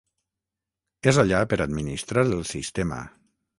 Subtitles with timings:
[1.11, 3.01] És allà per administrar el sistema.